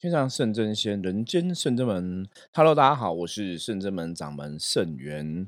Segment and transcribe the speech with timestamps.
[0.00, 2.26] 天上圣真仙，人间圣真门。
[2.54, 5.46] Hello，大家好，我是圣真门掌门圣元。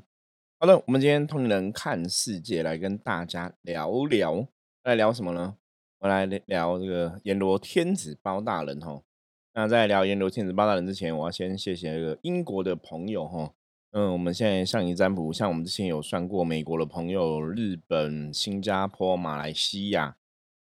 [0.59, 4.47] 好的，我们今天通灵人看世界，来跟大家聊聊，
[4.83, 5.55] 来聊什么呢？
[6.01, 9.01] 我来聊这个阎罗天子包大人哈。
[9.55, 13.51] 那在聊阎罗天子包大人之前，我要先谢谢这个英国的朋友哈。
[13.93, 20.17] 嗯，我们现在上一占卜，像我们之前有算过美国的朋友、日本、新加坡、马来西亚。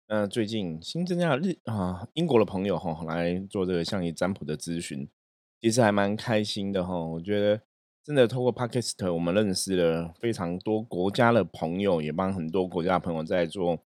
[0.07, 5.09] 那最近新增加日啊，英国的朋友哈来做这个象棋占卜的咨询，
[5.59, 6.95] 其实还蛮开心的哈。
[6.95, 7.61] 我觉得
[8.03, 13.79] 真的透过 Podcast，我们认识了非常多国家的朋友，也帮很多国家的朋友在做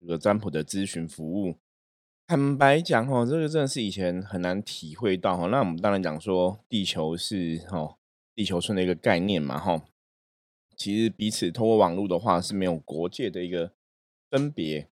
[0.00, 1.56] 这个占卜的咨询服务。
[2.26, 5.46] 坦白讲哈，这个真的是以前很难体会到哈。
[5.48, 7.98] 那我们当然讲说，地球是哈
[8.34, 9.82] 地球村的一个概念嘛哈。
[10.74, 13.72] 其实彼此透过网络的话是没有国界的一个
[14.30, 14.88] 分别。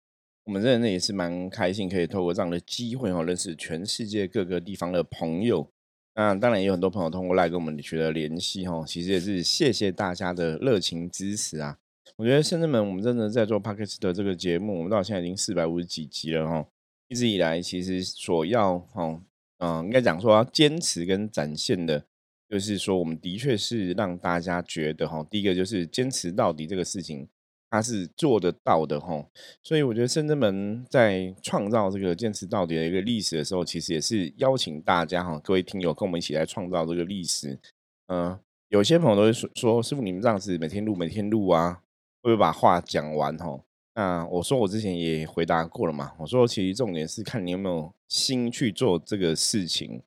[0.50, 5.70] 我们真的也是蛮开心，可以透过这样的机会哦，认识全世界各个地方的朋友。
[6.16, 8.84] 那当然也有很多朋友通过来跟我们取得联系哦。
[8.84, 11.78] 其实也是谢谢大家的热情支持啊！
[12.18, 16.66] 我觉得深圳们，我们真的在做 Podcast 的这个节目，我们到现在已经四百五十几集了哈。
[17.10, 19.22] 一直以来，其实所要哦，
[19.60, 22.04] 嗯，应该讲说要坚持跟展现的，
[22.50, 27.28] 就是说我们的确是让大家觉得哈，第一个就是坚持到底这个事情。
[27.72, 29.24] 他是做得到的哈，
[29.62, 37.60] 所以我觉得深圳门在创造这个坚持到底的一个历史的时候，其实也是邀请大家哈，各位听友跟我们一起来创造这个历史。
[38.08, 41.82] 嗯，有些朋友都会说说师傅，你们这样子每天录每天录啊，
[42.24, 43.62] 会不会把话讲完哈？
[43.94, 50.02] 那我说我之前也回答过了嘛，我说其实重点是看你有没有心去做这个事情。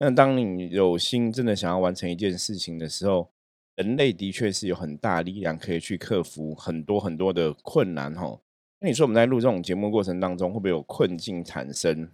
[0.00, 3.30] 那当你有心真的想要完成一件事情的时候。
[3.76, 8.40] 人类的确是有很大力量可以去克服很多很多的困难哈。
[8.80, 12.10] 那你说我们在录这种节目过程当中，会不会有困境产生？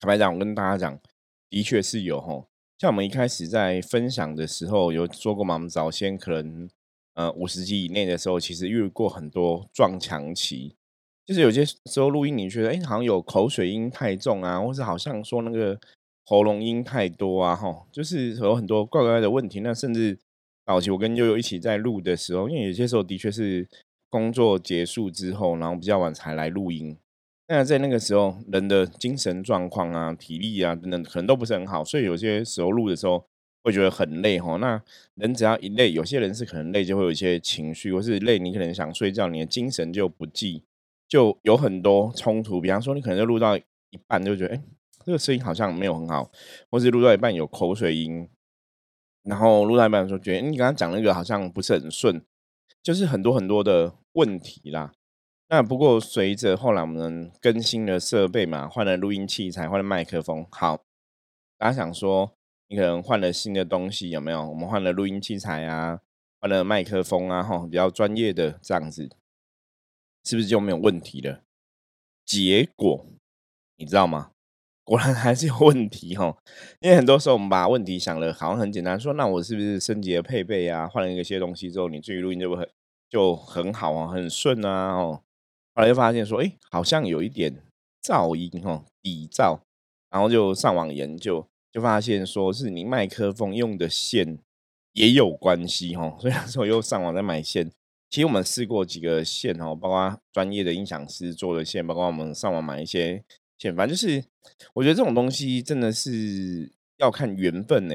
[0.00, 0.98] 坦白讲，我跟大家讲，
[1.50, 2.46] 的确是有哈。
[2.78, 6.68] 像我们一开始在分享的时候有说过嘛，我们早先可能
[7.12, 10.74] 呃五十集以内的时候，其实遇过很多撞墙期，
[11.26, 15.78] 就是有些时候录音你觉得哎好像有口水音太重啊，或是好像说那个
[16.24, 20.18] 喉咙音太多啊哈，就是有很多怪怪的问题，那甚至。
[20.66, 23.68] 早期我跟悠悠一起在录的时候，因为有些时候的确是
[24.08, 26.96] 工作结束之后，然后比较晚才来录音。
[27.48, 33.26] 那在那个时候，人的精神状况啊、体力啊等等，可能都不是很好，所以有些时候录的时候
[33.62, 34.56] 会觉得很累哈。
[34.56, 34.82] 那
[35.16, 40.62] 人只要一累，有些人是可能累就会有一些情绪，或是累你可能想睡觉，你的精神就不济，
[41.06, 42.58] 就有很多冲突。
[42.58, 43.62] 比方说，你可能就录到一
[44.06, 44.62] 半就觉得，哎，
[45.04, 46.30] 这个声音好像没有很好，
[46.70, 48.26] 或是录到一半有口水音。
[49.24, 52.22] 然后陆大班说：“觉得你刚刚讲那个好像不是很顺，
[52.82, 54.92] 就是很多很多的问题啦。
[55.48, 60.46] 那不过随着后来我们更新了设备嘛，换了录音器材，换了麦克风。
[60.50, 60.84] 好，
[61.56, 62.36] 大家想说
[62.68, 64.46] 你可能换了新的东西有没有？
[64.46, 66.00] 我们换了录音器材啊，
[66.40, 69.08] 换了麦克风啊，哈，比较专业的这样子，
[70.24, 71.42] 是不是就没有问题了？
[72.26, 73.06] 结果
[73.76, 74.32] 你知道吗？”
[74.84, 76.36] 果然还是有问题哈，
[76.80, 82.68] 因为很多时候我们把问题想了好像很简单，说那我是不是升级了配备啊，换了一些东西之后，你至于录音就会
[83.08, 85.22] 就很好啊，很顺啊哦。
[85.74, 87.62] 后来就发现说，哎，好像有一点
[88.02, 89.58] 噪音哈，底噪，
[90.10, 94.38] 然后就上网研究，就发现说是你麦克风用的线
[94.92, 97.70] 也有关系哈，所以那时候又上网再买线。
[98.10, 103.24] 其实我们试过几个线哦，包括专业的音响师做的线，包括我们上网买一些。
[103.76, 104.24] 反正就是，
[104.74, 107.94] 我觉得这种东西真的是要看缘分呢。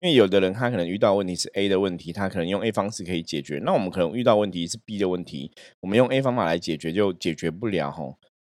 [0.00, 3.58] 因为有的人他可能遇到问题是 A 的问题，他可能用 A 方式可以解决。
[3.64, 8.02] 那我们可能遇到问题是 B 的问题，我们用 A 方法来解决就解决不了哈。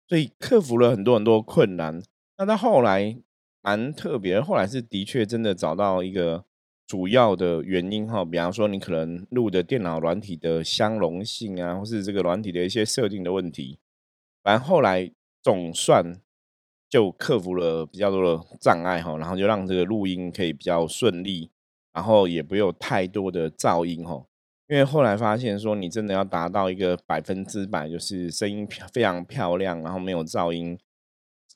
[0.08, 2.02] 所以克服了很多很多困难。
[2.38, 3.18] 那到后来
[3.62, 6.46] 蛮特别，后来是的确真的找到一个
[6.88, 8.24] 主要的原因哈。
[8.24, 13.78] 比方说你可能录的电脑软体的相容性啊，或是这个软体的一些设定的问题，
[14.42, 15.12] 反正后来。
[15.42, 16.22] 总算
[16.90, 21.50] 就克服了比较多的障碍哈，然后就让这个录音可以比较顺利，
[21.94, 24.26] 然后也不有太多的噪音哈。
[24.68, 30.80] 因为后来发现说，你真的要达到一个百分之百，就是声音非常漂亮，然后没有噪音，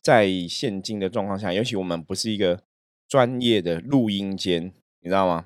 [0.02, 2.64] 在现今的状况下，尤其我们不是一个
[3.08, 4.66] 专业的录音间，
[5.00, 5.46] 你知道吗？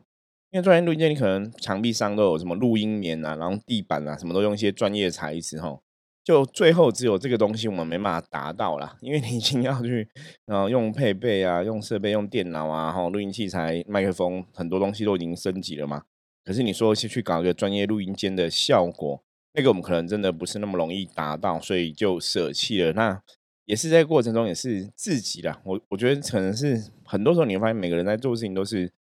[0.50, 5.80] 因为专业录音间，你可能墙壁上都有什么录音棉啊，然后地板啊，什么都用一些专业材质哈。
[6.30, 10.08] 就最后只有这个东西我们没办法达到啦，因为你已经要去，
[10.46, 16.04] 然后用配备啊，用设备，用电脑啊，哈，录音器材、麦克风，很多东西都已经升级了嘛。
[16.46, 19.24] 可是你说去去搞一个专业录音间的效果，
[19.56, 22.94] 那个我们可能真的不是那么容易达到，所以就舍弃了。
[22.94, 23.20] 那
[23.66, 25.60] 也是在过程中也是自己啦。
[25.66, 28.92] 我我觉得可能是很多时候你会发现，每个人在做事情都是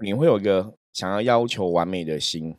[0.00, 2.54] 你会有一个想要要求完美的心。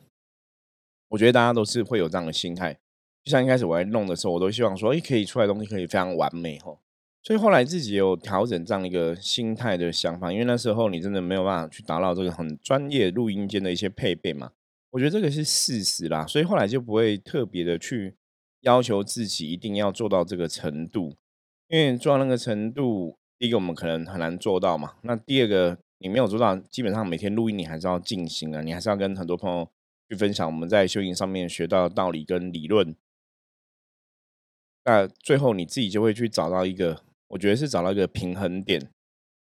[1.10, 2.80] 我觉得大家都是会有这样的心态。
[3.24, 6.80] 就像一开始我在弄的时候，我都希望说，哎，可以出来东西可以非常完美吼。
[7.22, 14.52] 所以后来自己有调整这样一个心态的想法，因为那时候你真的没有办法去达到这个很专业录音间的一些配备嘛。
[14.90, 18.14] 我觉得这个是事实啦，所以后来就不会特别的去
[18.62, 21.16] 要求自己一定要做到这个程度，
[21.68, 24.94] 因为做到那个程度，第一个我们可能很难做到嘛。
[25.02, 29.68] 那第二个你没有做到，基本上每天录音你还是要进行啊，你还是要跟很多朋友
[30.08, 32.96] 去分享我们在修行上面学到的道理跟理论。
[34.88, 37.02] 那最后你自己就会去找到一个。
[37.28, 38.80] 我觉得是找到一个平衡点。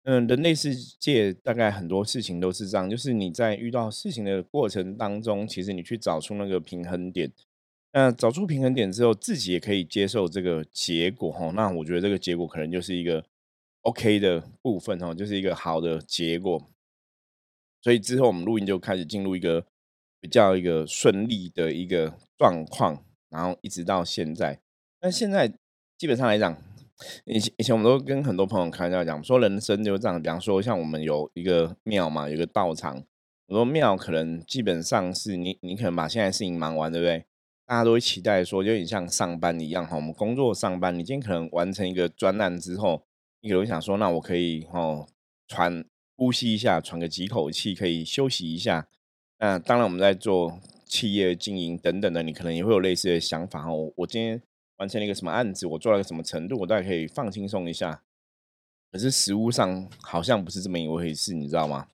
[0.04, 7.34] 嗯，人类世界大概很多事情都是这样，就是你在遇到事情的过程当中，其实你去找出那个平衡点。
[7.92, 11.52] 那找出平衡点之后，自己也可以接受这个结果哈。
[11.52, 13.26] 那我觉得这个结果可能就是一个
[13.82, 16.66] OK 的部分哈，就是一个好的结果。
[17.82, 19.66] 所以之后我们录音就开始进入一个
[20.22, 24.62] 比较一个顺利的一个状况，然后一直到现在。
[25.06, 25.48] 那现在
[26.00, 26.58] 基本上来讲。
[27.26, 30.20] 以前以前我们都跟很多朋友开玩笑讲，说人生就这样。
[30.20, 33.04] 比方说，像我们有一个庙嘛，有个道场。
[33.48, 37.26] 我说庙可能基本上是你，你可能把现在事情忙完，对不对？
[37.68, 39.96] 大家都会期待说，有点像上班一样哈。
[39.96, 43.04] 我们工作上班，你今天可能完成一个专案之后，
[43.42, 45.08] 你可能想说，那我可以哦
[45.48, 45.86] 喘
[46.16, 48.88] 呼吸一下，喘个几口气，可以休息一下。
[49.38, 53.92] 那当然，我们在做企业经营等等的，你可能也会有类似的想法哦。
[53.98, 54.42] 我今天。
[54.78, 58.02] 完成了一个什么案子，我做了个什么程度，我大概可以放轻松一下。
[58.92, 61.88] 可是实物上好像不是这么一回事，你知道吗？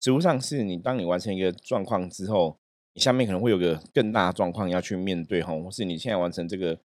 [0.00, 2.56] 实物上是你当你完成一个状况之后，
[2.94, 6.78] 你下面可能会有个更大的状况要去面对哈，或是你现在完成这个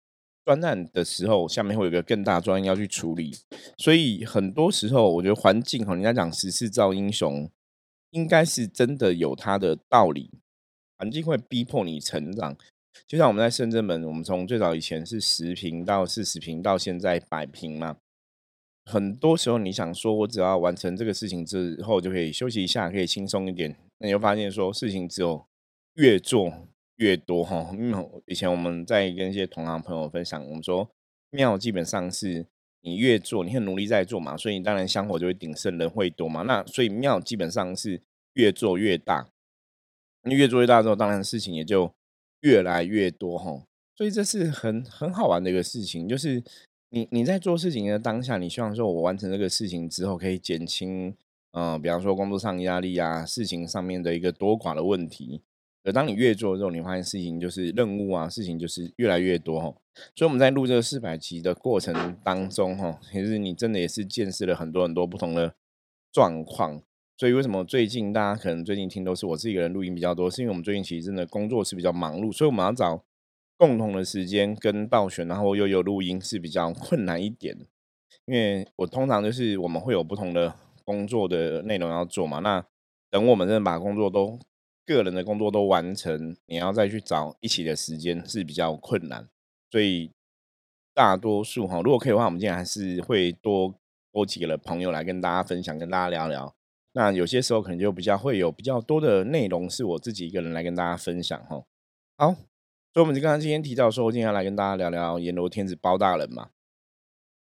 [0.43, 3.37] 专案的时候，下面会有个更大专案要去处理。
[3.77, 7.49] 所以很多时候，我觉得环境哈，人家讲时势造英雄，
[8.09, 10.29] 应该是真的有它的道理。
[10.97, 12.57] 环境会逼迫你成长。
[13.07, 17.97] 就像我们在深圳门，我们从最早以前是十平到四十平，到现在百平嘛。
[18.85, 23.75] 很多时候你想说，我只要完成这个事情之后，就可以休息一下，可以轻松一点。
[23.99, 25.45] 那你会发现说，事情只有
[25.93, 26.51] 越做
[26.97, 27.69] 越多哈。
[27.73, 30.89] 因为以前我们在跟一些同行朋友分享，我们说
[31.31, 32.45] 庙基本上是
[32.81, 36.41] 你越做，你很努力在做嘛，所以你当然香火就会鼎盛，人会多嘛。
[36.41, 38.01] 那所以庙基本上是
[38.33, 39.29] 越做越大，
[40.23, 41.93] 你越做越大之后，当然事情也就。
[42.43, 43.63] 越来越多哈，
[43.97, 46.41] 所以这是很很好玩的一个事情，就是
[46.91, 51.13] 你你在做事情的当下，你希望说我完成这个事情之后可以减轻，
[51.51, 55.41] 嗯，比方说工作上压力啊，事情上面的一个多寡的问题。
[55.85, 59.75] 而当你越做之后，你发现事情就是任务啊，事情就是越来越多哈。
[60.15, 65.53] 所以我们在录这个四百集的过程当中哈，其实你真的也是见识了很多很多不同的
[66.11, 66.81] 状况。
[67.23, 70.29] 所以为什么最近大家可能最近听都是我自己一个人录音比较多？
[70.29, 73.01] 是因为我们最近其实真的工作是比较忙碌，所以我们要找
[73.55, 77.57] 共同的时间跟道选，然后又有录音是比较困难一点。
[78.25, 80.53] 因为我通常就是我们会有不同的
[80.83, 82.61] 工作的内容要做嘛，那
[83.09, 84.37] 等我们真的把工作都
[84.85, 89.29] 个人的工作都完成，你要再去找一起的时间是比较困难。
[89.71, 90.11] 所以
[90.93, 93.73] 大多数哈，如果可以的话，我们今天还是会多
[94.11, 96.53] 多几个朋友来跟大家分享，跟大家聊聊。
[96.93, 101.63] 那有些时候可能就比较会有比较多的内容是我自己一个人来跟大家分享哈。
[102.17, 102.33] 好，
[102.93, 106.49] 所以我们就刚刚今天提到说，今天来跟大家聊聊阎罗天子包大人嘛。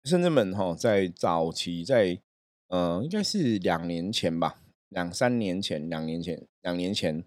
[0.04, 2.20] 甚至们哈，在早期在
[2.68, 7.25] 呃，应该是两年前吧，两三年前，两年前，两年前，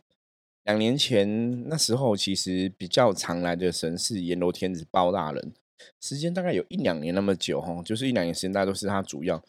[0.64, 5.54] 两年前那时候其实比较常来的神是阎罗天子包大人，
[6.00, 9.44] 时间大概有一两年那么久哈，就是一两年时间，大家都是他主要。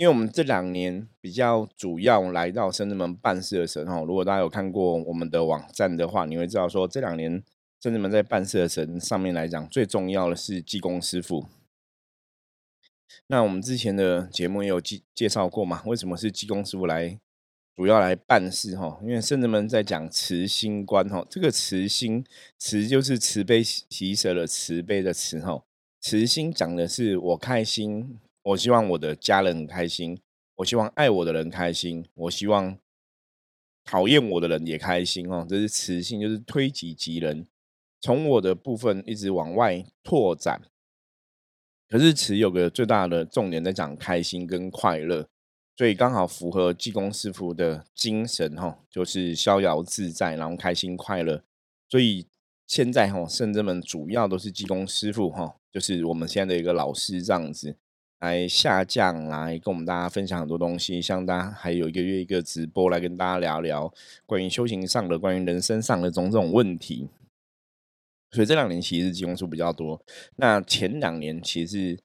[0.00, 7.30] 因为我们这两年比较主要来到深圳门办事的神哈，如果大家有看过我们的网站的话，你会知道说这两年
[7.82, 11.44] 深圳门在办事的神上面来讲，最重要的是济公师傅。
[13.26, 15.82] 那我们之前的节目也有介介绍过嘛？
[15.84, 17.20] 为什么是济公师傅来
[17.76, 18.98] 主要来办事哈？
[19.02, 22.24] 因为圣人们在讲慈心观哈，这个慈心
[22.56, 25.62] 慈就是慈悲喜舍的慈悲的慈哈，
[26.00, 28.18] 慈心讲的是我开心。
[28.50, 30.18] 我希望我的家人很开心，
[30.56, 32.76] 我希望爱我的人开心，我希望
[33.84, 35.46] 讨厌我的人也开心哦。
[35.48, 37.46] 这是慈性，就是推己及人，
[38.00, 40.62] 从我的部分一直往外拓展。
[41.88, 45.28] 可是慈有个最大的重点在讲开心跟快乐，
[45.76, 51.42] 所以刚好符合济公师傅的精神哈，就是逍遥自在，然后开心快乐。
[51.88, 52.26] 所以
[52.66, 57.76] 现在哈，圣者们主要都是济公师傅哈就是我们现在的一个老师这样子
[58.20, 61.00] 来下降，来跟我们大家分享很多东西。
[61.00, 63.92] 像大家还有一个月一个直播来跟大家聊聊
[64.26, 67.08] 关于修行上的、关于人生上的种种问题。
[68.30, 70.00] 所以这两年其实进攻数比较多，
[70.36, 71.98] 那前两年其实是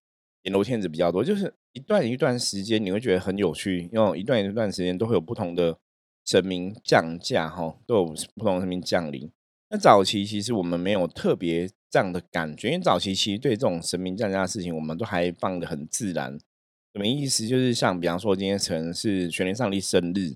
[0.44, 5.78] 阎罗天子比较多，就是一段一段时间你会觉得很有趣，因为一段一段时间都会有不同的
[6.26, 8.06] 神明降价，哈，都有
[8.36, 9.30] 不同的神明降临。
[9.78, 11.70] 早期其实我们没有特别。
[11.88, 16.38] 这样的感觉，因为早期其实对这种神明降价的事情，我们都还放的很自然。
[16.94, 17.48] 什么意思？
[17.48, 20.36] 就是像比方说，今天可能是玄天上帝生日，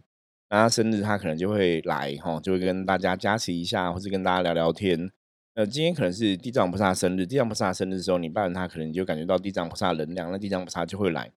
[0.49, 5.11] 那他生日他可能就会来哈，就会跟大家加持一下，或是跟大家聊聊天。
[5.55, 11.29] 呃，今天可能是地藏菩萨生日，地藏菩萨生日的时候，你拜完他，可能你就感觉到地藏菩萨能量，那地藏菩萨就会来。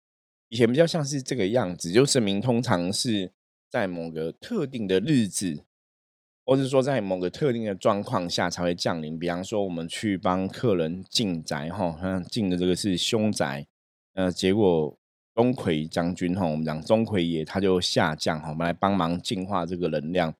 [0.51, 3.33] 以前比较像是这个样子，就神明通常是
[3.69, 5.65] 在某个特定的日子。
[6.45, 9.19] 或是说，在某个特定的状况下才会降临。
[9.19, 13.65] 比方说，我们去帮客人进宅，哈，像进的这个是凶宅，
[14.15, 14.99] 呃，结果
[15.35, 20.35] 钟馗将军，哈，我们讲钟馗爷他就下降，哈，我们来帮忙净化这个能量。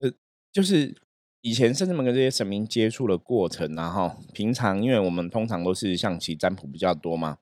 [0.00, 0.12] 呃，
[0.52, 0.94] 就是
[1.40, 7.38] 以前甚至们跟这些神明接触的过程，然后平常因为我们通常都是象棋占卜比较多嘛，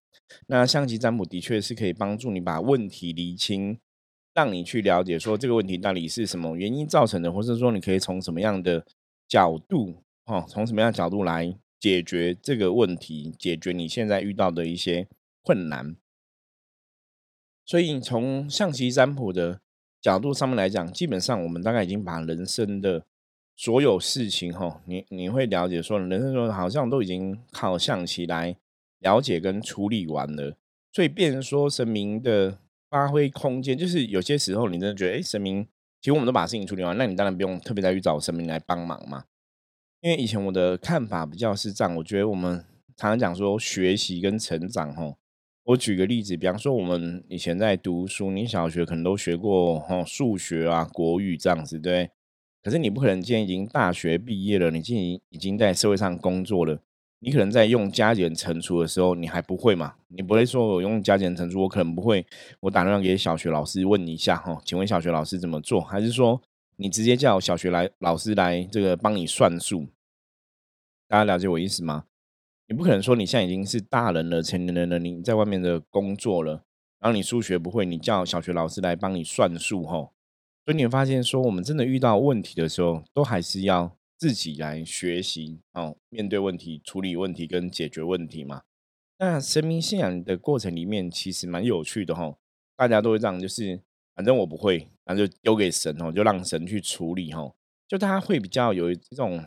[0.46, 3.78] 那象棋占卜的确是可以帮助你把问题厘清。
[4.32, 8.86] 让你去了解说这个问题到底是什么原因造成的，或者说你可以从什么样的
[9.26, 15.08] 角度，哦，从什么样的角度来解决这个问题，解决你现在遇到的一些
[15.42, 15.96] 困难。
[17.64, 19.60] 所以从象棋占卜的
[20.00, 23.04] 角度上面来讲，基本上我们大概已经把人生的
[23.56, 28.56] 所有事情，哈，你你会了解说，人生中好像都已经靠象棋来
[29.00, 30.56] 了解跟处理完了。
[30.92, 32.58] 所以，变成说神明的。
[32.90, 35.64] 发挥空间，就是有些时候你真的觉得，哎，神明，
[36.00, 39.24] 其实我们都把事情处理完，那你当然不用特别再去找神明来帮忙嘛。
[40.00, 42.64] 因为以前我的看法比较是这样，我觉得我们
[42.96, 45.16] 常常讲说学习跟成长，吼，
[45.64, 52.10] 我举个例子，比方说我们以前在读书，你小学可能都学过，吼，数学啊、国语这样子，对。
[52.62, 56.82] 可是你不可能今天已经大学毕业了，你今已已经在社会上工作了。
[57.22, 59.94] 你可能在用加减乘除的时候，你还不会嘛？
[60.08, 62.26] 你不会说我用加减乘除，我可能不会。
[62.60, 65.82] 我打电话给小学老师问你一下哈，请问小学老师怎么做？
[65.82, 66.40] 还是说
[66.76, 69.86] 你直接叫小学来老师来这个帮你算数？
[71.06, 72.04] 大家了解我意思吗？
[72.68, 76.64] 你不可能说你现在已经是大人了、成年人了，你在外面的工作了，
[77.00, 80.10] 然后你数学不会，你叫小学老师来帮你算数哈？
[80.64, 83.94] 所以你会发现说，我们真的遇到问题的时候，都还是要。
[84.20, 88.60] 自己来学习哦，面对问题、处理问题跟解决问题嘛。
[89.18, 92.36] 那神明信仰的过程里面，其实蛮有趣的哈。
[92.76, 93.80] 大家都会这样，就是
[94.14, 97.50] 反正我不会，那就丢给神哦，就让神去处理哈。
[97.88, 99.42] 就大家会比较有一种，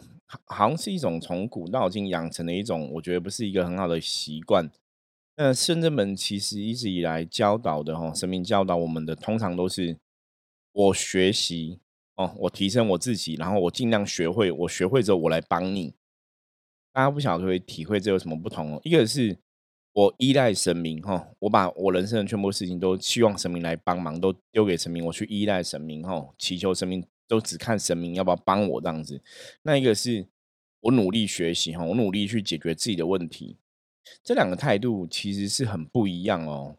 [0.45, 4.71] 好像是一种从古到今养成的一种，我觉得不是一个很好的习惯。
[5.37, 9.99] 那圣人们其实一直以来教导的哈，神明教导我们的，通常都是
[10.71, 11.79] 我学习。
[12.15, 14.51] 哦，我提升我自己，然后我尽量学会。
[14.51, 15.95] 我学会之后，我来帮你。
[16.91, 18.81] 大家不晓得会体会这有什么不同哦？
[18.83, 19.35] 一个是
[19.93, 29.19] 我依赖神明哈，我把我人生的全部事情都希望神明来帮忙，都丢给神明，我去依赖神明哈，祈求神明，都只看神明要不要帮我这样子。
[29.63, 30.27] 那一个是
[30.81, 33.57] 我努力学习哈，我努力去解决自己的问题。
[34.23, 36.75] 这两个态度其实是很不一样哦。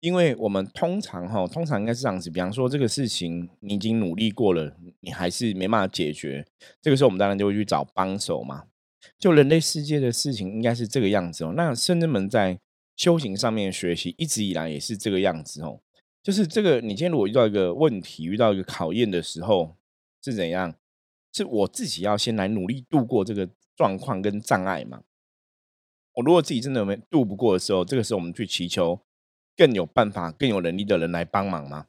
[0.00, 6.46] 因为我们通常哈，通常应该是这样子，比方说这个事情你已经努力过了，你还是没办法解决，
[6.80, 8.64] 这个时候我们当然就会去找帮手嘛。
[9.18, 11.52] 就人类世界的事情应该是这个样子哦。
[11.56, 12.60] 那圣人们在
[12.96, 15.80] 修行上面学习，一直以来也是这个样子哦。
[16.22, 19.76] 就是这个，你今天如果遇到一个问题，遇到一个考验的时候
[20.22, 20.74] 是怎样？
[21.32, 25.02] 是我自己要先来努力度过这个状况跟障碍嘛？
[26.14, 29.00] 我如果自己真的没度不过的时候，这个时候我们去祈求。
[29.58, 31.88] 更有办法、更有能力的人来帮忙吗？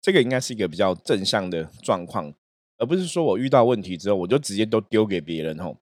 [0.00, 2.32] 这个应该是一个比较正向的状况，
[2.78, 5.76] 而不是说我遇到问题之后，我就直接都丢给别人吼。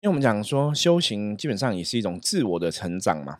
[0.00, 3.38] 因为我们讲说修行基本上也是一种自我的成长嘛，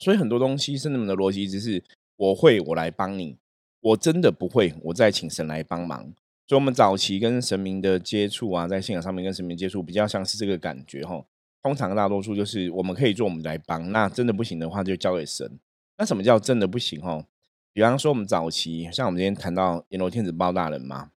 [0.00, 1.84] 所以很多东西是那么的逻辑，只是
[2.16, 3.38] 我会我来帮你，
[3.80, 6.12] 我真的不会，我再请神来帮忙。
[6.48, 11.26] 所以，我们早期跟神明的接触啊，在信仰上面跟神明接触，比较像是这个感觉吼。
[11.62, 15.58] 通常大多数就是我们可以做，我们来帮；那真的不行的话，就交给神。
[15.98, 17.24] 那什么叫真的不行哦？
[17.72, 21.10] 比方说我们早期，像我们今天谈到阎罗天子包大人嘛，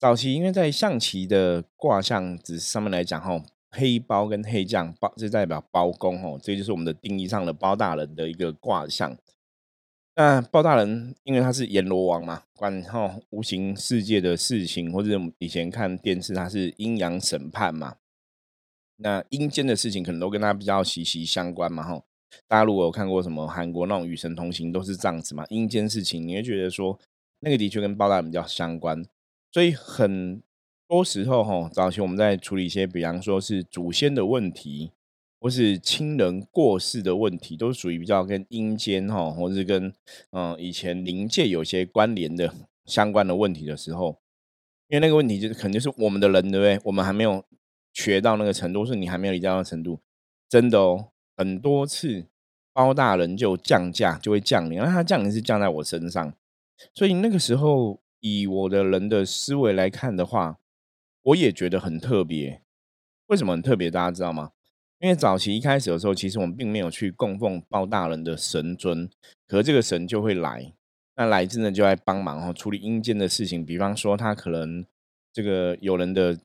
[0.00, 3.40] 早期因为在象棋的卦象子上面来讲，哈，
[3.70, 9.16] 黑包跟黑将包是代表包公，哦，这就是我们的定义上的包大人的一个卦象。
[10.16, 17.96] 那包大人因为他是阎罗王嘛，管哈无形世界的事情，或者以前看电视他是阴阳审判嘛。
[18.96, 22.04] 那阴间的事情可能都跟他比较息息相关嘛，吼。
[22.46, 25.44] 大家如果有看过什么韩国那种与神同行，都是这样子嘛。
[25.48, 26.98] 阴间事情，你会觉得说
[27.40, 29.04] 那个的确跟包大人比较相关，
[29.52, 30.42] 所以很
[30.88, 34.92] 多时候哈，早期我们在处理一些，比方说是祖先的问题，
[35.40, 39.92] 或是亲人过世的问题，都是属于比较跟阴间哈，或是跟
[40.30, 42.54] 嗯以前灵界有些关联的
[42.86, 44.20] 相关的问题的时候，
[44.88, 46.78] 因为那个问题就是可能就是我们的人对不对？
[46.84, 47.44] 我们还没有
[47.92, 50.00] 学到那个程度，是你还没有理解到程度，
[50.48, 51.08] 真的哦。
[51.36, 52.26] 很多次，
[52.72, 54.78] 包大人就降价，就会降临。
[54.78, 56.32] 那他降临是降在我身上，
[56.94, 60.58] 所以那个时候以我的人的思维来看的话，
[61.22, 62.62] 我也觉得很特别。
[63.26, 63.90] 为什么很特别？
[63.90, 64.52] 大家知道吗？
[65.00, 69.10] 因为早期一开始的时候，其实我们并没有去供奉包大人的神尊，
[69.46, 70.72] 可这个神就会来，
[71.16, 73.66] 那来真的就来帮忙哦，处理阴间的事情。
[73.66, 74.84] 比方说，他可能
[75.32, 76.38] 这个有人的。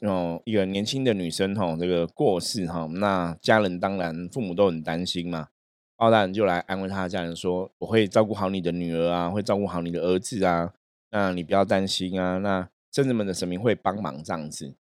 [0.00, 5.48] 哦，一个年轻的女生哈，这个过世哈，那家人当然父母都很担心嘛。
[5.96, 10.74] 包大人就来安慰他的家人说：“我会照顾好你的女儿啊，会照顾好你的儿子啊，
[11.10, 14.74] 那你不要担心啊。”那圣人们的神明会帮忙这样子，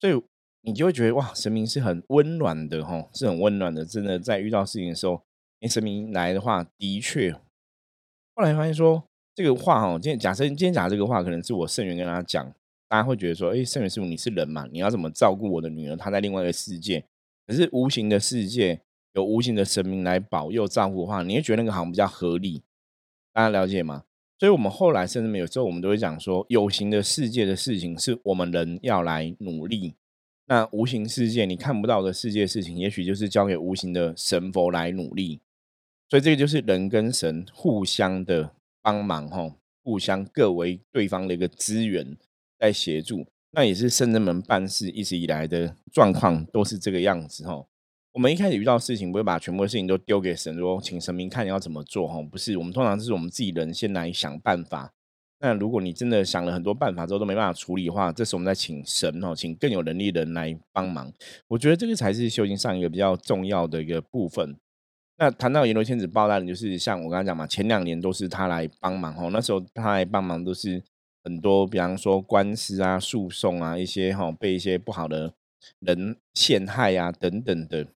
[0.00, 0.22] 所以
[0.62, 3.84] 你就会觉得哇，神明是很温暖的哈，是很温暖的。
[3.84, 5.20] 真的在遇到事情的时候，
[5.60, 7.32] 哎，神明来的话，的确，
[8.36, 9.02] 后来发现说
[9.34, 12.54] 这个话哈，今天假设今天讲这个话，可能是我圣元跟他讲。
[12.92, 14.68] 大家会觉得说：“哎，圣元师傅，你是人嘛？
[14.70, 15.96] 你要怎么照顾我的女儿？
[15.96, 17.02] 她在另外一个世界，
[17.46, 18.82] 可是无形的世界
[19.14, 22.62] 有无形的神明来保佑照顾的话，你会觉得那个好像比较合理。
[23.32, 24.04] 大家了解吗？
[24.38, 29.94] 所以，我们后来甚至有时候我们都会讲说，有形的世界的事情是我们人要来努力，
[30.44, 35.40] 那无形世界你看不到的世界事情，也许就是交给无形的神佛来努力。
[36.10, 39.50] 所以，这个就是人跟神互相的帮忙，哈，
[39.82, 42.14] 互相各为对方的一个资源。”
[42.62, 47.66] 在协助，那也是圣人们办事一直以来的状况都是这个样子哈。
[48.12, 52.22] 我们一开始遇到事情，不会把全部的事情都丢给神，说请神明看你要怎么做哈。
[52.22, 54.92] 不是，我们通常是我们自己人先来想办法。
[55.40, 61.12] 那如果你真的想了很多办法之后都没办法处理的话，这时我们再请神哦，请更有能力的人来帮忙。
[61.48, 64.56] 我觉得这个才是修行上一个比较重要的一个部分。
[65.18, 69.28] 那谈到阎罗天子报大人，就是像我刚刚讲嘛，前两年都是他来帮忙哈。
[69.32, 70.80] 那时候他来帮忙都是。
[71.24, 75.34] 很多，比方说官司啊、诉讼啊，一些哈被一些不好的
[75.78, 77.86] 人陷害啊等等的，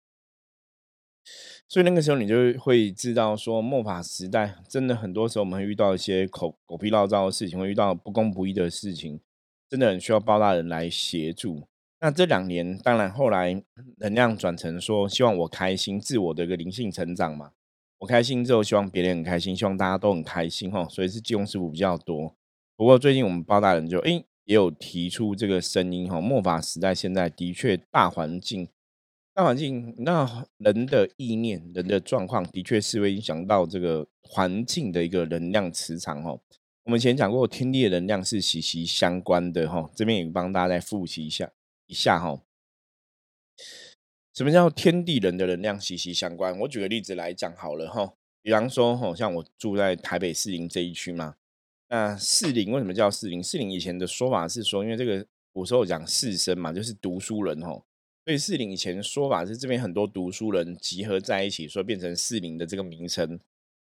[1.69, 9.21] 所以那个时候你就会知道说，末法时代真的很多时候我们会遇到一些口狗屁唠叨的事情，会遇到不公不义的事情，
[9.69, 11.67] 真的很需要包大人来协助。
[11.99, 13.61] 那这两年，当然后来
[13.97, 17.51] 能量转成说，希望我开心，自我的一个灵性成长嘛。
[17.99, 20.87] 我开心之后，希望别人很开心，希望大家都很开心哈。
[20.89, 22.37] 所以是济公师傅比较多。
[22.77, 28.69] 不过最近我们包大人就诶也有提出这个声音哈，末法时代现在的确大环境，
[29.33, 36.39] 大环境那人的意念、人的状况的确是会影响到这个环境的一个能量磁场哈。
[36.85, 41.51] 我们前讲过，天地的能量是息息相关的哈，这边也帮大家再复习一下
[41.87, 42.43] 一下哈。
[44.35, 46.57] 什么叫天地人的能量息息相关？
[46.61, 48.12] 我举个例子来讲好了哈，
[48.43, 51.37] 比方说哈，像我住在台北市林这一区嘛。
[51.88, 53.42] 那四灵为什么叫四灵？
[53.42, 57.85] 四灵以前的说法是说，因为这个古时候讲四生嘛，就是读书人吼，
[58.25, 63.38] 所以四灵以前说法是这边很多读书人集合在一起，所以变成四灵的这个名称。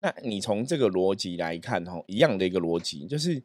[0.00, 3.42] 那你从这个逻辑来看吼，一样的一个逻辑，就是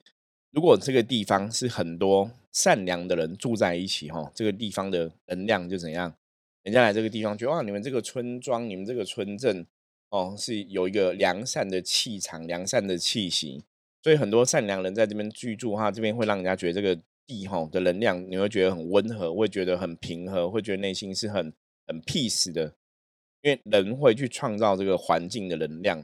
[0.52, 6.14] 如果这个地方是很多善良的人住在一起吼，这个地方的能量就怎样？
[6.62, 9.66] 人家来这个地方，觉得哇，你们这个村庄，你们这个村镇
[10.12, 13.64] 哦，是有一个良善的气场，良善的气息。
[14.04, 21.54] 所以很多善良人在这边居住哈，这边会让人家觉得这个地哈的能量，你会觉得很温和，会觉得很平和，会觉得内心是很
[21.88, 22.76] 很 peace 的。
[23.42, 26.02] 因为人会去创造这个环境的能量，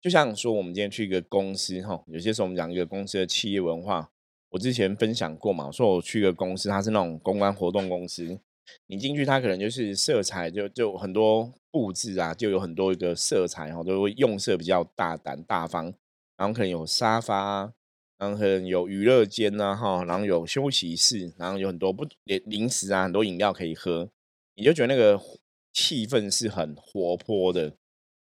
[0.00, 4.10] 就像说我们今天去一个公司哈，有些时候我们讲一个公司的企业文化，
[4.50, 8.38] 我之前分享过嘛，说我去一个公司，它是那种公关活动公司，
[8.86, 15.94] 你进去它可能就是色彩就就很多布置啊，就有很多一个色彩哈，都会用色比较大胆大方。
[16.38, 17.74] 然后可能有沙发，
[18.16, 24.08] 然后可能有娱乐间呐，哈，然后有休息室，然后有很多不零零食啊，很多饮料可以喝，
[24.54, 25.20] 你就觉得那个
[25.72, 27.74] 气氛是很活泼的。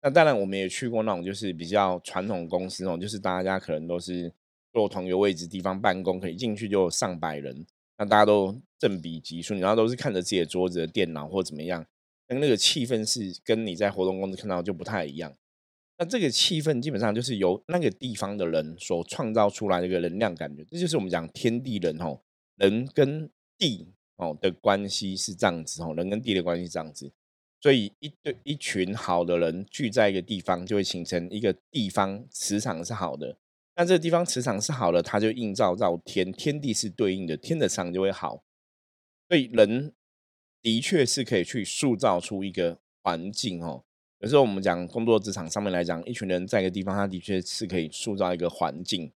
[0.00, 4.32] 那当然，我们也去过那种就是比较传统公司那种，就是大家可能都是
[4.72, 7.66] 坐同一个位置地方办公，可以进去就上百人，
[7.98, 11.84] 那大家都正比级数，然后都是看着自己的桌子的电脑或怎么样，
[12.26, 15.34] 但那个气氛是跟你在活动公司看到就不太一样。
[15.98, 22.20] 那这个气氛基本上就是由那个地方的人所创造出来的一个能量感觉，这就是我们讲天地人哦，
[22.56, 27.10] 人跟地哦的关系是这样子哦，人跟地的关系这样子，
[27.60, 33.36] 所以一对一群好的人聚在一个地方，就会形成一个地方磁场是好的。
[33.74, 38.44] 那这个地方磁场是好的，它就映照到天，天地是对应的，天的场就会好。
[39.28, 39.92] 所以人
[40.62, 43.84] 的确是可以去塑造出一个环境哦。
[44.20, 49.12] 有时候我们讲工作职场上面来讲，一群人在一个地方，他的确是可以塑造一个环境。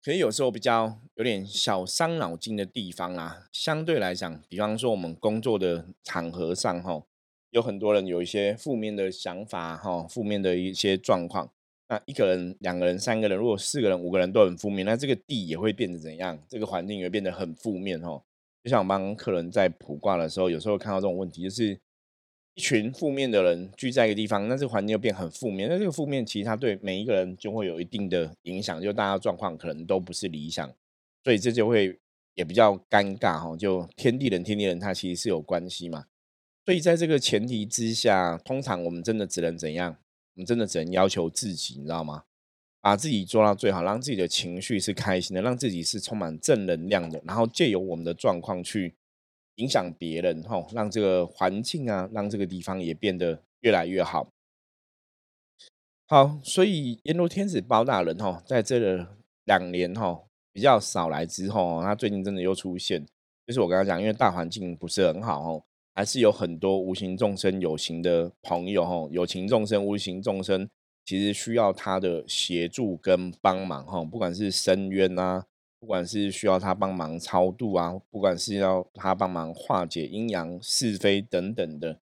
[0.00, 7.02] 可是有时候比较有点小伤脑筋的地方啊，相对来讲，比方说我们工作的场合上，哈，
[7.50, 11.50] 有很多人有一些负面的想法，哈，负面的一些状况。
[11.88, 16.38] 那一个人、两个人、三个人，如果四个人、五个人都很负面，那这个地也会变得怎样？
[16.48, 18.22] 这个环境也会变得很负面，哈。
[18.62, 21.80] 就像我帮客人在卜卦的时候，有时候看到这种问题，就是。
[22.54, 25.68] 一群负面的人聚在一个地方，那这个环境又变很负面。
[25.68, 30.72] 那这个负面其实它对每一个人就会有一定的影响，就大家状况可能都不是理想，
[31.24, 31.98] 所以这就会
[32.34, 33.56] 也比较尴尬哈。
[33.56, 36.04] 就天地人，天地人，它其实是有关系嘛。
[36.64, 39.96] 所以在这个前提之下，通常我们真的只能怎样？
[40.36, 42.22] 我们真的只能要求自己，你知道吗？
[42.80, 48.94] 把自己做到最好，让自己的情绪是开心的，让自己是充满正能量的，然后借由我们的状况去。
[49.56, 54.28] 影响别人哈，让这个环境啊，让这个地方也变得越来越好。
[56.06, 59.06] 好，所以阎罗天子包大人哈，在这
[59.44, 63.04] 两年哈比较少来之后，他最近真的又出现。
[63.46, 65.62] 就是我刚刚讲，因为大环境不是很好哦，
[65.94, 70.68] 还是有很多无形众生有形的朋友哈，有情众生、无形众生，
[71.04, 75.44] 其实需要他的协助跟帮忙哈，不管是深渊啊。
[75.84, 82.00] 不管是需要他帮忙超度啊，不管是要他帮忙化解阴阳是非等等的，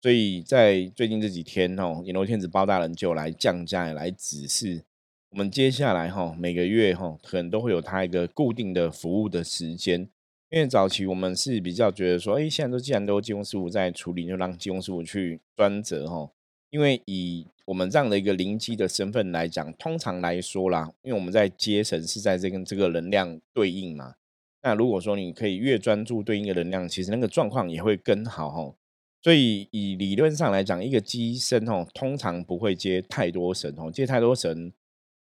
[0.00, 4.84] 所以在最近这几天哦，阎罗天子包大人就来降价来指示。
[5.30, 10.08] 我们接下来哈每个月哈可能都会有他一个固定的服务的时间，
[10.50, 16.30] 因为早期我们是比较觉得说，哎，现在都既然都金工师傅在处理，就让金工师傅去专责哈，
[16.74, 24.14] 因为以我们这样的一个灵机的身份来讲，通常来说啦，因为我们在接神是在这跟这个能量对应嘛。
[24.60, 28.74] 那如果说你可以越专注对应的能量，其实那个状况也会更好哈。
[29.22, 34.72] 所以以理论上来讲，一个机身哦，通常不会接太多神哦，接太多神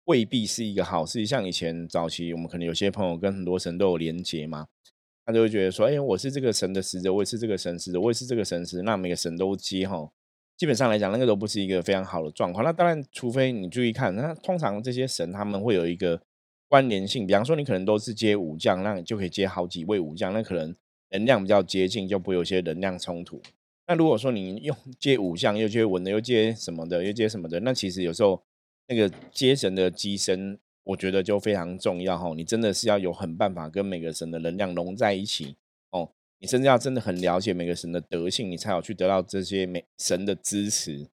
[0.05, 1.23] 未必是一个好事。
[1.27, 4.65] 像以前早期，我们可能有些朋友跟很多神都有连接嘛，
[5.23, 10.09] 他就会觉得说，哎，我是这个神的使者，我也是这个神使者，我也是这个神使，那每个神都接哈。
[10.55, 12.63] 基本上来讲，那个都不是一个非常好的状况。
[12.63, 16.21] 那当然，除非你注意看，那通常这些神他们会有一个
[16.69, 17.25] 关联性。
[17.25, 20.73] 比方说，你可能都是接武将，那你就可以接好几位武将，那可能
[21.09, 23.41] 能量比较接近，就不会有些能量冲突。
[23.87, 28.41] 那如果说你用 接武将，又接文的，又接什么的，又接什么的，那其实有时候
[28.87, 32.33] 那个接神的机身，我觉得就非常重要哈。
[32.35, 35.55] 你真的是要有很办法跟每个神的能量融在一起。
[36.43, 41.07] 你甚至要真的很了解每个神的德性，你才有去得到这些每神的支持。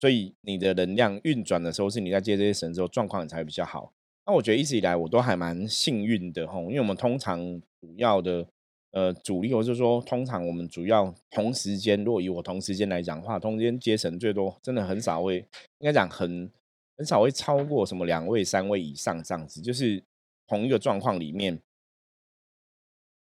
[0.00, 3.92] 所以你的能量运转的时候，是你在接这些神之后，状况才会比较好。
[4.26, 7.38] 那我觉得一直以来我都还蛮幸运的吼，因为我们通常
[7.80, 8.44] 主要的
[8.90, 15.36] 呃主力，或者说通常我们主要同时间，如果以我同时间来讲的话，同时间接神最多，真的很少会，
[15.78, 16.50] 应该讲很
[16.96, 20.02] 很少会超过什么两位、三位以上这样子，就是
[20.48, 21.62] 同一个状况里面。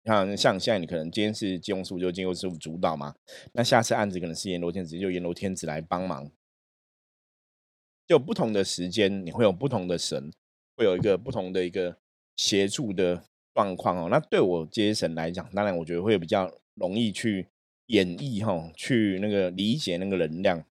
[0.05, 3.15] 看，像现在你可能今天是金融师傅，就金融师傅主导嘛。
[3.53, 6.31] 那下次案子可能是阎罗天子，就阎罗天子来帮忙。
[8.07, 10.31] 就不同的时间，你会有不同的神，
[10.77, 11.99] 会有一个不同的一个
[12.37, 14.09] 协助的状况哦。
[14.11, 17.49] 那对我接神来讲，当然我觉得会比较容易去
[17.87, 20.65] 演绎哈，去那个理解那个能量。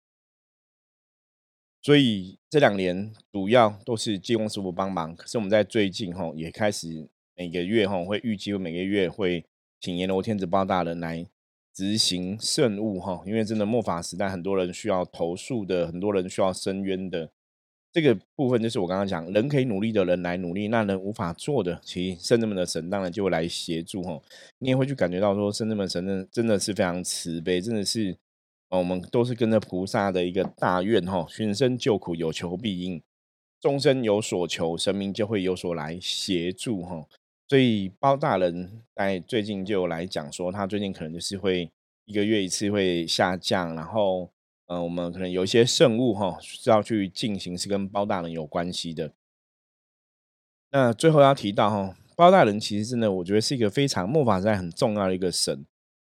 [1.80, 7.08] 所以这两年主要都是金融师傅帮忙，可是我们在最近哈也开始。
[7.36, 9.44] 每个月哈会预计每个月会
[9.80, 11.26] 请阎罗天子包大人来
[11.74, 17.30] 执行圣物哈，因为真的末法时代很多人需要投诉的，很多人需要伸冤的
[17.90, 24.20] 这个部分，就是我刚刚讲，人可以努力的人来努力，那人无法做的，其实圣人们的神当然就会来协助哈。
[24.58, 28.16] 你也会去感觉到说，圣人们神真真的是非常慈悲，真的是
[28.68, 33.02] 我们都是跟着菩萨的一个大愿哈，寻声救苦，有求必应，
[33.60, 37.06] 众生有所求，神明就会有所来协助哈。
[37.52, 41.70] 所以包大人在最近就来讲说，他最近可能就是会
[42.06, 44.30] 一个月一次会下降，然后，
[44.68, 49.12] 呃，我们可能有一些圣物哈是要去进行，是跟包大人有关系的。
[50.70, 55.66] 那最后要提到哈，包大人其实真的我觉得是一个非常末法时代很重要的一个神，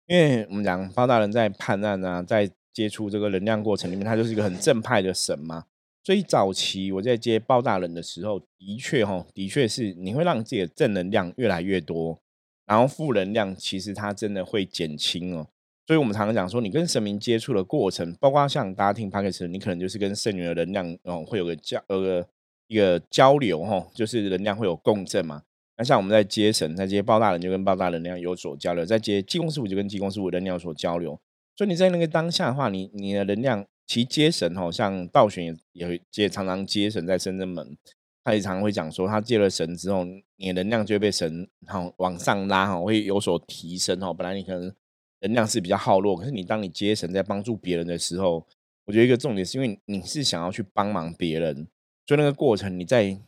[0.07, 5.66] 因为我们讲包大人在判案啊，在接触这个能量过程里面，他就是一个很正派的神嘛。
[6.07, 12.16] 所以早期我在接包大人的时候，的确哈，的确是你会让自己的正能量越来越多。
[12.64, 15.49] 然后负能量其实它真的会减轻哦。
[15.85, 22.25] 所以我们常常讲说，你跟神明接触的过程，包括像大家听 p o d c a 你可能就是跟圣女的能量哦会有个交呃
[22.69, 25.42] 一个交流哈，就是能量会有共振嘛。
[25.77, 31.19] 那像我们在接神，在接包大人就跟包大人能量有所交流，在接济公师傅就跟济公师傅能量有所交流。
[31.57, 37.77] 所以你在那个当下的话，你你的能量其接神哈，像道玄也也接常常接神在深圳门，
[38.25, 40.05] 他也常常会讲说，他接了神之后，
[40.37, 44.12] 你的能量就会被神哈往上拉哈，会有所提升哈。
[44.12, 44.75] 本来你可能
[45.20, 48.46] 能量是比较耗弱，可是你当你接神在帮助别人的时候，
[48.85, 51.68] 我觉得一个重点是因为你是想要去帮忙别人，
[52.07, 53.18] 所以那个过程你在。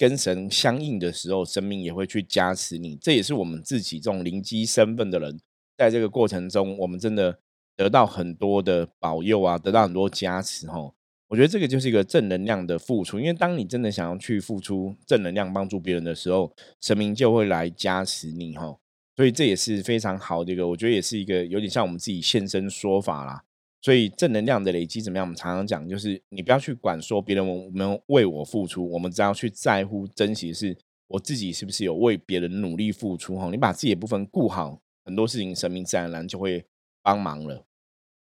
[0.00, 2.94] 跟神相应的时候，生命也会去加持你。
[2.94, 5.40] 这也是我们自己这种灵机身份的人，
[5.76, 7.40] 在这个过程中，我们真的
[7.78, 10.92] 得到很多的保佑啊，得到很多加持哈。
[11.28, 18.76] 我觉得这个就是一个正能量的付出，因为当你真的想要去付出正能量帮助别人的时候，神明就会来加持你哈。
[19.14, 23.44] 所以这也是非常好的一个，我觉得也是一个有点像我们自己现身说法啦。
[23.80, 25.24] 所以正能量的累积怎么样？
[25.24, 33.48] 我们常常讲，就是你不要去管说别人我们为我付出，我们只要去在乎、珍惜是我自己是不是有为别人努力付出哈。
[33.50, 36.64] 你把自己的部分顾好，很多事情神明自然而然就会
[37.02, 37.64] 帮忙了。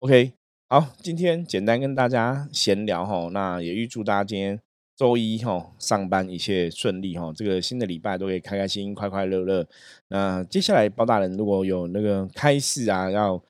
[0.05, 0.35] OK，
[0.69, 4.61] 好，今天简单跟大家闲聊哈，那也预祝大家今天
[4.95, 9.67] 周一哈上班一切顺利哈，这个新的礼拜都可以开开心心、快快乐乐。
[10.09, 13.43] 那接下来包大人如果有那个开市啊要。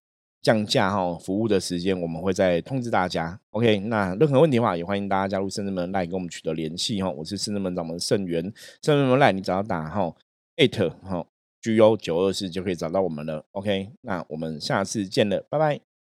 [0.43, 3.40] 降价哈，服务的时间我们会再通知大家。
[3.53, 7.11] OK，那任何问题的话，也欢迎大家加入圣智门来跟我们取得联系哈。
[7.11, 8.43] 我是圣智门掌门圣元，
[8.83, 10.14] 圣智门来你只要打哈
[10.59, 11.27] eight 哈
[11.62, 13.47] G U 九二四就可以找到我们了。
[13.53, 15.93] OK，那我们下次见了，拜拜。